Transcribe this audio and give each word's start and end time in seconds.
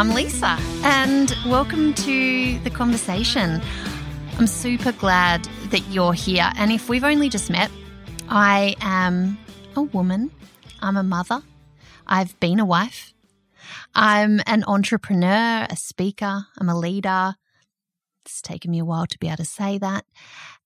I'm 0.00 0.14
Lisa, 0.14 0.56
and 0.82 1.36
welcome 1.44 1.92
to 1.92 2.58
the 2.60 2.70
conversation. 2.70 3.60
I'm 4.38 4.46
super 4.46 4.92
glad 4.92 5.44
that 5.68 5.86
you're 5.90 6.14
here. 6.14 6.50
And 6.56 6.72
if 6.72 6.88
we've 6.88 7.04
only 7.04 7.28
just 7.28 7.50
met, 7.50 7.70
I 8.30 8.76
am 8.80 9.36
a 9.76 9.82
woman, 9.82 10.30
I'm 10.80 10.96
a 10.96 11.02
mother, 11.02 11.42
I've 12.06 12.40
been 12.40 12.60
a 12.60 12.64
wife, 12.64 13.12
I'm 13.94 14.40
an 14.46 14.64
entrepreneur, 14.66 15.66
a 15.68 15.76
speaker, 15.76 16.46
I'm 16.56 16.70
a 16.70 16.78
leader. 16.78 17.34
It's 18.24 18.40
taken 18.40 18.70
me 18.70 18.78
a 18.78 18.86
while 18.86 19.06
to 19.06 19.18
be 19.18 19.26
able 19.26 19.36
to 19.36 19.44
say 19.44 19.76
that. 19.76 20.06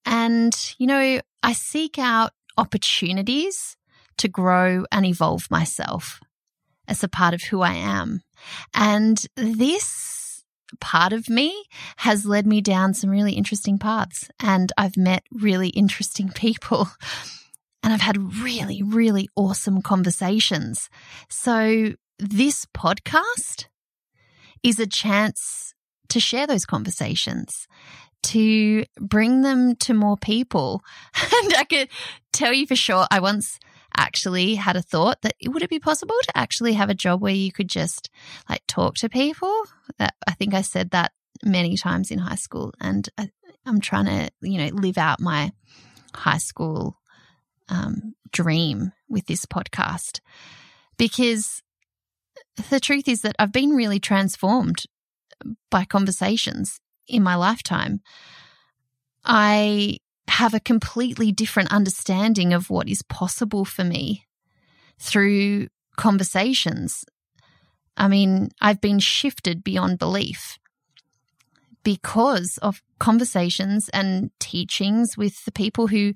And, 0.05 0.55
you 0.77 0.87
know, 0.87 1.19
I 1.43 1.51
seek 1.51 1.99
out 1.99 2.31
opportunities 2.57 3.75
to 4.15 4.29
grow 4.29 4.85
and 4.93 5.05
evolve 5.05 5.51
myself 5.51 6.21
as 6.87 7.03
a 7.03 7.09
part 7.09 7.33
of 7.33 7.43
who 7.43 7.59
I 7.59 7.73
am. 7.73 8.21
And 8.73 9.25
this 9.35 10.43
part 10.79 11.13
of 11.13 11.29
me 11.29 11.65
has 11.97 12.25
led 12.25 12.45
me 12.45 12.61
down 12.61 12.93
some 12.93 13.09
really 13.09 13.33
interesting 13.33 13.77
paths. 13.77 14.29
And 14.39 14.71
I've 14.77 14.97
met 14.97 15.23
really 15.31 15.69
interesting 15.69 16.29
people. 16.35 16.89
And 17.83 17.93
I've 17.93 18.01
had 18.01 18.41
really, 18.41 18.81
really 18.81 19.29
awesome 19.35 19.81
conversations. 19.81 20.89
So 21.29 21.93
this 22.17 22.65
podcast 22.65 23.67
is 24.63 24.79
a 24.79 24.87
chance 24.87 25.73
to 26.09 26.19
share 26.19 26.47
those 26.47 26.65
conversations, 26.65 27.67
to 28.23 28.85
bring 28.99 29.41
them 29.41 29.75
to 29.75 29.93
more 29.93 30.17
people. 30.17 30.81
And 31.43 31.53
I 31.55 31.63
could 31.63 31.89
tell 32.33 32.53
you 32.53 32.65
for 32.65 32.75
sure, 32.75 33.05
I 33.11 33.19
once 33.19 33.59
actually 33.97 34.55
had 34.55 34.75
a 34.75 34.81
thought 34.81 35.21
that 35.21 35.35
it 35.39 35.49
would 35.49 35.63
it 35.63 35.69
be 35.69 35.79
possible 35.79 36.15
to 36.23 36.37
actually 36.37 36.73
have 36.73 36.89
a 36.89 36.95
job 36.95 37.21
where 37.21 37.33
you 37.33 37.51
could 37.51 37.69
just 37.69 38.09
like 38.49 38.63
talk 38.67 38.95
to 38.95 39.09
people? 39.09 39.53
That 39.97 40.15
I 40.27 40.31
think 40.31 40.53
I 40.53 40.61
said 40.61 40.91
that 40.91 41.11
many 41.43 41.77
times 41.77 42.11
in 42.11 42.19
high 42.19 42.35
school, 42.35 42.73
and 42.79 43.07
I, 43.17 43.29
am 43.65 43.81
trying 43.81 44.05
to 44.05 44.29
you 44.41 44.57
know 44.57 44.75
live 44.75 44.97
out 44.97 45.19
my 45.19 45.51
high 46.13 46.37
school 46.37 46.97
um, 47.69 48.15
dream 48.31 48.91
with 49.09 49.25
this 49.27 49.45
podcast 49.45 50.19
because 50.97 51.61
the 52.69 52.79
truth 52.79 53.07
is 53.07 53.21
that 53.21 53.35
I've 53.39 53.51
been 53.51 53.71
really 53.71 53.99
transformed 53.99 54.85
by 55.69 55.85
conversations 55.85 56.79
in 57.07 57.23
my 57.23 57.35
lifetime. 57.35 58.01
I 59.23 59.97
have 60.27 60.53
a 60.53 60.59
completely 60.59 61.31
different 61.31 61.71
understanding 61.71 62.53
of 62.53 62.69
what 62.69 62.89
is 62.89 63.01
possible 63.03 63.65
for 63.65 63.83
me 63.83 64.25
through 64.99 65.67
conversations. 65.97 67.05
I 67.97 68.07
mean, 68.07 68.49
I've 68.59 68.81
been 68.81 68.99
shifted 68.99 69.63
beyond 69.63 69.99
belief 69.99 70.59
because 71.83 72.57
of 72.61 72.81
conversations 72.99 73.89
and 73.89 74.31
teachings 74.39 75.15
with 75.15 75.45
the 75.45 75.51
people 75.51 75.87
who 75.87 76.13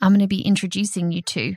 I'm 0.00 0.12
going 0.12 0.20
to 0.20 0.26
be 0.26 0.42
introducing 0.42 1.10
you 1.10 1.22
to. 1.22 1.56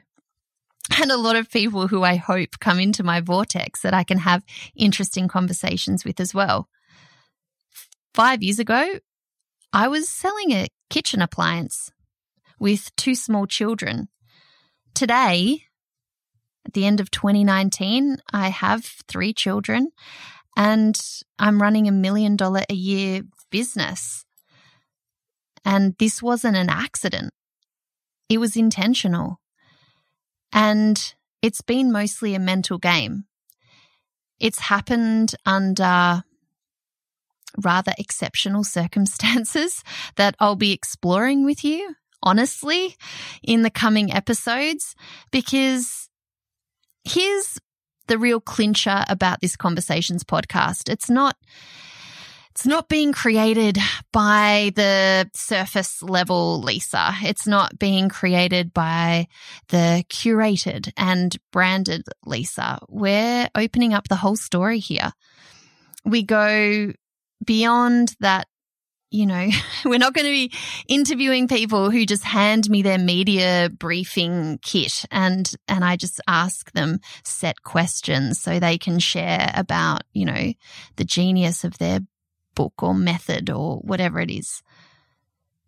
And 1.00 1.12
a 1.12 1.18
lot 1.18 1.36
of 1.36 1.50
people 1.50 1.88
who 1.88 2.04
I 2.04 2.16
hope 2.16 2.60
come 2.60 2.80
into 2.80 3.04
my 3.04 3.22
vortex 3.22 3.82
that 3.82 3.94
I 3.94 4.04
can 4.04 4.18
have 4.20 4.44
interesting 4.76 5.28
conversations 5.28 6.04
with 6.04 6.20
as 6.20 6.34
well. 6.34 6.68
Five 8.14 8.44
years 8.44 8.60
ago, 8.60 9.00
I 9.76 9.88
was 9.88 10.08
selling 10.08 10.52
a 10.52 10.68
kitchen 10.92 11.20
appliance 11.20 11.90
with 12.60 12.96
two 12.96 13.16
small 13.16 13.48
children. 13.48 14.08
Today, 14.94 15.64
at 16.64 16.74
the 16.74 16.86
end 16.86 17.00
of 17.00 17.10
2019, 17.10 18.18
I 18.32 18.50
have 18.50 18.86
three 19.08 19.34
children 19.34 19.90
and 20.56 20.96
I'm 21.40 21.60
running 21.60 21.88
a 21.88 21.92
million 21.92 22.36
dollar 22.36 22.62
a 22.70 22.76
year 22.76 23.24
business. 23.50 24.26
And 25.66 25.96
this 25.98 26.22
wasn't 26.22 26.56
an 26.56 26.70
accident. 26.70 27.32
It 28.30 28.38
was 28.38 28.56
intentional. 28.56 29.40
And 30.52 31.16
it's 31.42 31.62
been 31.62 31.92
mostly 31.92 32.36
a 32.36 32.40
mental 32.40 32.78
game. 32.78 33.24
It's 34.40 34.60
happened 34.60 35.34
under 35.48 36.24
rather 37.62 37.94
exceptional 37.98 38.64
circumstances 38.64 39.84
that 40.16 40.36
I'll 40.40 40.56
be 40.56 40.72
exploring 40.72 41.46
with 41.46 41.64
you, 41.64 41.96
honestly, 42.22 42.96
in 43.42 43.62
the 43.62 43.70
coming 43.70 44.12
episodes, 44.12 44.96
because 45.32 46.10
here's 47.04 47.60
the 48.08 48.18
real 48.18 48.40
clincher 48.40 49.04
about 49.08 49.42
this 49.42 49.56
Conversations 49.56 50.24
podcast. 50.24 50.90
It's 50.90 51.10
not, 51.10 51.38
it's 52.52 52.66
not 52.66 52.90
being 52.90 53.14
created 53.14 53.78
by 54.12 54.72
the 54.76 55.30
surface 55.34 56.04
level 56.04 56.62
Lisa. 56.62 57.14
It's 57.22 57.48
not 57.48 57.80
being 57.80 58.10
created 58.10 58.74
by 58.74 59.28
the 59.70 60.04
curated 60.10 60.92
and 60.98 61.36
branded 61.52 62.04
Lisa. 62.26 62.80
We're 62.90 63.50
opening 63.56 63.94
up 63.94 64.08
the 64.08 64.18
whole 64.18 64.36
story 64.36 64.80
here. 64.80 65.14
We 66.06 66.24
go 66.24 66.94
beyond 67.46 68.16
that 68.20 68.48
you 69.14 69.28
know, 69.28 69.48
we're 69.86 70.00
not 70.00 70.14
going 70.14 70.26
to 70.26 70.32
be 70.32 70.52
interviewing 70.88 71.48
people 71.48 71.92
who 71.92 72.06
just 72.06 72.24
hand 72.24 72.70
me 72.70 72.82
their 72.82 72.98
media 72.98 73.70
briefing 73.72 74.60
kit 74.62 75.06
and, 75.12 75.54
and 75.68 75.86
I 75.86 75.96
just 75.96 76.20
ask 76.28 76.72
them 76.74 77.00
set 77.24 77.64
questions 77.64 78.42
so 78.42 78.60
they 78.60 78.78
can 78.78 79.00
share 79.00 79.52
about, 79.54 80.02
you 80.14 80.26
know, 80.26 80.54
the 80.98 81.06
genius 81.06 81.64
of 81.64 81.78
their 81.78 82.00
book 82.56 82.74
or 82.82 82.94
method 82.94 83.50
or 83.50 83.78
whatever 83.78 84.20
it 84.20 84.32
is. 84.32 84.64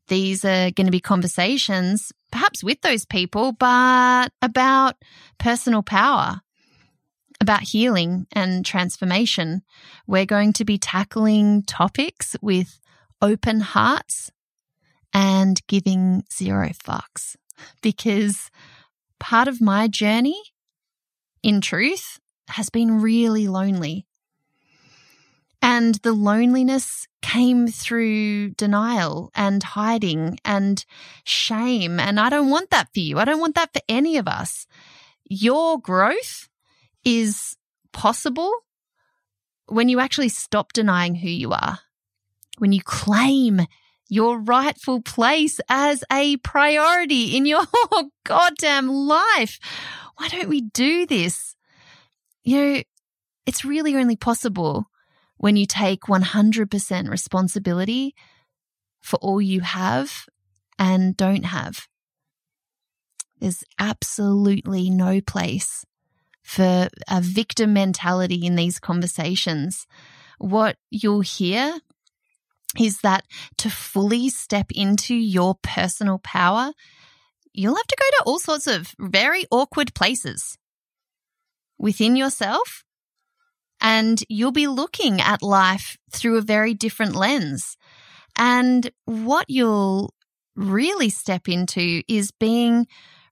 These 0.08 0.44
are 0.44 0.72
going 0.72 0.85
to 0.85 0.91
be 0.91 1.00
conversations, 1.00 2.12
perhaps 2.31 2.64
with 2.64 2.81
those 2.81 3.06
people, 3.06 3.53
but 3.53 4.31
about 4.41 4.96
personal 5.40 5.81
power 5.81 6.41
about 7.41 7.62
healing 7.62 8.28
and 8.31 8.66
transformation. 8.66 9.62
We're 10.07 10.25
going 10.25 10.53
to 10.53 10.66
be 10.66 10.78
tackling 10.78 11.63
topics 11.63 12.35
with 12.41 12.79
open 13.22 13.62
hearts 13.62 14.31
and 15.13 15.66
giving 15.68 16.23
zero 16.31 16.69
fucks 16.69 17.35
because 17.81 18.50
part 19.19 19.47
of 19.47 19.62
my 19.62 19.88
journey, 19.88 20.41
in 21.41 21.62
truth, 21.62 22.19
has 22.50 22.69
been 22.69 23.01
really 23.01 23.47
lonely. 23.47 24.06
And 25.62 25.96
the 25.96 26.13
loneliness 26.13 27.07
came 27.22 27.67
through 27.67 28.52
denial 28.52 29.31
and 29.34 29.63
hiding 29.63 30.38
and 30.46 30.85
shame. 31.23 32.00
And 32.00 32.19
I 32.19 32.29
don't 32.29 32.52
want 32.52 32.69
that 32.69 32.90
for 32.94 33.00
you. 33.00 33.17
I 33.17 33.25
don't 33.25 33.40
want 33.40 33.56
that 33.56 33.73
for 33.73 33.81
any 33.90 34.17
of 34.17 34.28
us. 34.28 34.67
Your 35.28 35.79
growth 35.79 36.49
is 37.05 37.55
possible 37.93 38.52
when 39.67 39.87
you 39.87 39.99
actually 39.99 40.29
stop 40.29 40.73
denying 40.73 41.16
who 41.16 41.29
you 41.29 41.52
are, 41.52 41.79
when 42.57 42.72
you 42.72 42.81
claim 42.84 43.61
your 44.09 44.40
rightful 44.40 45.02
place 45.02 45.59
as 45.69 46.03
a 46.11 46.37
priority 46.37 47.35
in 47.35 47.46
your 47.46 47.66
goddamn 48.23 48.87
life. 48.87 49.59
Why 50.17 50.28
don't 50.28 50.49
we 50.49 50.61
do 50.61 51.05
this? 51.05 51.55
You 52.43 52.57
know, 52.57 52.84
it's 53.46 53.66
really 53.66 53.96
only 53.96 54.16
possible 54.16 54.85
when 55.37 55.55
you 55.55 55.66
take 55.66 56.02
100% 56.02 57.09
responsibility 57.09 58.16
for 59.02 59.17
all 59.17 59.41
you 59.41 59.61
have 59.61 60.25
and 60.79 61.17
don't 61.17 61.46
have. 61.46 61.87
There's 63.40 63.63
absolutely 63.78 64.90
no 64.90 65.19
place 65.19 65.85
for 66.46 66.88
a 67.09 67.22
victim 67.22 67.74
mentality 67.74 68.46
in 68.46 68.56
these 68.56 68.80
conversations. 68.80 69.88
What 70.38 70.78
you'll 70.92 71.22
hear 71.22 71.80
is 72.80 73.02
that 73.02 73.26
to 73.58 73.70
fully 73.70 74.30
step 74.30 74.68
into 74.72 75.16
your 75.16 75.56
personal 75.64 76.20
power, 76.20 76.72
you'll 77.52 77.76
have 77.76 77.88
to 77.88 77.97
go 78.00 78.06
to 78.18 78.24
all 78.26 78.40
sorts 78.40 78.68
of 78.68 78.94
very 79.00 79.46
awkward 79.50 79.96
places 79.96 80.58
within 81.80 82.16
yourself 82.16 82.84
and 83.82 84.24
you'll 84.30 84.52
be 84.52 84.68
looking 84.68 85.20
at 85.22 85.41
life 85.41 85.98
through 86.12 86.38
a 86.38 86.41
very 86.41 86.76
different 86.76 87.16
lens. 87.16 87.76
And 88.38 88.91
what 89.06 89.50
you'll 89.50 90.14
really 90.56 91.09
step 91.09 91.48
into 91.48 92.03
is 92.08 92.32
being 92.32 92.86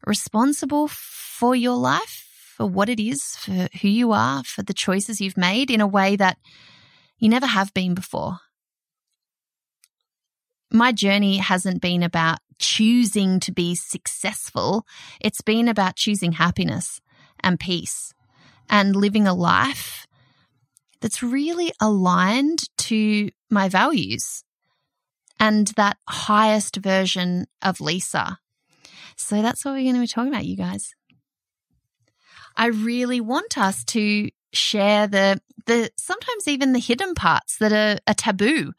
responsible 0.06 0.88
for 0.90 1.56
your 1.56 1.76
life, 1.76 2.28
for 2.56 2.68
what 2.68 2.88
it 2.88 3.00
is, 3.00 3.36
for 3.38 3.68
who 3.82 3.88
you 3.88 4.12
are, 4.12 4.44
for 4.44 4.62
the 4.62 4.74
choices 4.74 5.20
you've 5.20 5.38
made 5.38 5.72
in 5.72 5.82
a 5.82 5.88
way 5.88 6.16
that 6.16 6.38
you 7.18 7.28
never 7.28 7.48
have 7.48 7.74
been 7.74 7.96
before. 7.96 8.38
My 10.72 10.92
journey 10.92 11.38
hasn't 11.38 11.82
been 11.82 12.04
about 12.04 12.40
choosing 12.60 13.40
to 13.40 13.52
be 13.52 13.74
successful. 13.74 14.86
It's 15.20 15.42
been 15.42 15.68
about 15.68 15.96
choosing 15.96 16.34
happiness 16.34 17.02
and 17.40 17.60
peace 17.60 18.14
and 18.70 18.96
living 18.96 19.28
a 19.28 19.34
life 19.34 20.06
that's 21.02 21.24
really 21.24 21.72
aligned 21.82 22.70
to 22.78 23.30
my 23.50 23.68
values 23.68 24.44
and 25.40 25.68
that 25.76 25.98
highest 26.08 26.76
version 26.78 27.48
of 27.64 27.82
Lisa. 27.82 28.38
So 29.18 29.42
that's 29.42 29.66
what 29.66 29.72
we're 29.72 29.84
going 29.84 29.96
to 29.96 30.02
be 30.02 30.08
talking 30.08 30.32
about, 30.32 30.46
you 30.46 30.56
guys. 30.56 30.94
I 32.56 32.68
really 32.68 33.22
want 33.22 33.58
us 33.58 33.84
to 33.86 34.30
share 34.54 35.08
the 35.08 35.42
the 35.66 35.90
sometimes 35.98 36.48
even 36.48 36.74
the 36.74 36.80
hidden 36.80 37.16
parts 37.16 37.58
that 37.58 37.74
are 37.74 38.00
a 38.06 38.14
taboo 38.14 38.74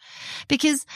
because 0.48 0.86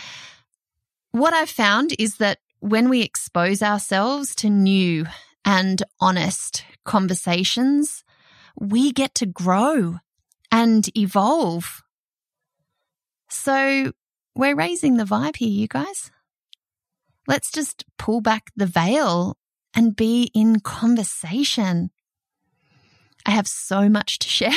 what 1.10 1.32
I've 1.32 1.50
found 1.50 1.94
is 1.98 2.16
that 2.16 2.38
when 2.60 2.88
we 2.88 3.02
expose 3.02 3.62
ourselves 3.62 4.34
to 4.36 4.50
new 4.50 5.06
and 5.44 5.82
honest 6.00 6.64
conversations, 6.84 8.04
we 8.60 8.92
get 8.92 9.14
to 9.16 9.26
grow 9.26 9.98
and 10.50 10.88
evolve. 10.96 11.82
So 13.30 13.92
we're 14.34 14.56
raising 14.56 14.96
the 14.96 15.04
vibe 15.04 15.36
here, 15.36 15.48
you 15.48 15.68
guys. 15.68 16.10
Let's 17.26 17.50
just 17.50 17.84
pull 17.98 18.20
back 18.20 18.50
the 18.56 18.66
veil 18.66 19.36
and 19.74 19.94
be 19.94 20.30
in 20.34 20.60
conversation. 20.60 21.90
I 23.26 23.32
have 23.32 23.48
so 23.48 23.88
much 23.88 24.18
to 24.20 24.28
share 24.28 24.52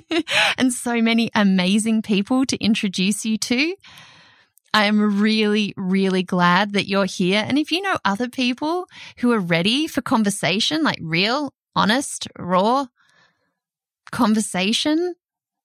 and 0.58 0.72
so 0.72 1.02
many 1.02 1.30
amazing 1.34 2.02
people 2.02 2.46
to 2.46 2.56
introduce 2.62 3.24
you 3.24 3.36
to. 3.38 3.74
I 4.72 4.84
am 4.84 5.20
really, 5.20 5.72
really 5.76 6.22
glad 6.22 6.72
that 6.74 6.86
you're 6.86 7.06
here. 7.06 7.44
And 7.46 7.58
if 7.58 7.72
you 7.72 7.80
know 7.80 7.96
other 8.04 8.28
people 8.28 8.86
who 9.18 9.32
are 9.32 9.40
ready 9.40 9.86
for 9.86 10.02
conversation, 10.02 10.82
like 10.82 10.98
real, 11.00 11.52
honest, 11.74 12.28
raw 12.38 12.86
conversation 14.12 15.14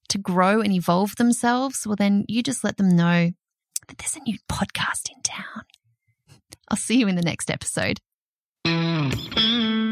to 0.10 0.18
grow 0.18 0.62
and 0.62 0.74
evolve 0.74 1.16
themselves, 1.18 1.86
well, 1.86 1.96
then 1.96 2.26
you 2.28 2.42
just 2.42 2.64
let 2.64 2.78
them 2.78 2.96
know 2.96 3.32
that 3.88 3.98
there's 3.98 4.16
a 4.16 4.22
new 4.22 4.38
podcast 4.50 5.10
in 5.14 5.22
town. 5.24 5.64
I'll 6.70 6.78
see 6.78 6.98
you 6.98 7.08
in 7.08 7.16
the 7.16 7.22
next 7.22 7.52
episode. 7.52 8.00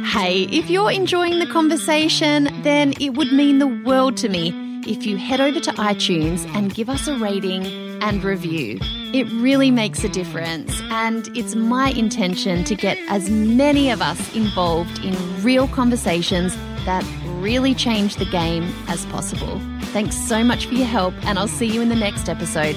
Hey, 0.09 0.45
if 0.45 0.71
you're 0.71 0.89
enjoying 0.89 1.38
the 1.38 1.45
conversation, 1.45 2.50
then 2.63 2.94
it 3.00 3.11
would 3.11 3.31
mean 3.31 3.59
the 3.59 3.67
world 3.67 4.17
to 4.17 4.27
me 4.27 4.51
if 4.88 5.06
you 5.06 5.17
head 5.17 5.39
over 5.39 5.59
to 5.59 5.71
iTunes 5.73 6.47
and 6.56 6.73
give 6.73 6.89
us 6.89 7.07
a 7.07 7.15
rating 7.15 7.67
and 8.01 8.23
review. 8.23 8.79
It 9.13 9.31
really 9.33 9.69
makes 9.69 10.03
a 10.03 10.09
difference, 10.09 10.81
and 10.89 11.27
it's 11.38 11.53
my 11.53 11.91
intention 11.91 12.63
to 12.63 12.73
get 12.73 12.97
as 13.07 13.29
many 13.29 13.91
of 13.91 14.01
us 14.01 14.35
involved 14.35 14.97
in 15.06 15.15
real 15.44 15.67
conversations 15.67 16.55
that 16.85 17.05
really 17.39 17.75
change 17.75 18.15
the 18.15 18.25
game 18.25 18.63
as 18.88 19.05
possible. 19.05 19.62
Thanks 19.94 20.15
so 20.15 20.44
much 20.44 20.65
for 20.65 20.73
your 20.73 20.88
help, 20.88 21.13
and 21.27 21.38
I'll 21.38 21.47
see 21.47 21.67
you 21.67 21.81
in 21.81 21.89
the 21.89 21.95
next 21.95 22.29
episode. 22.29 22.75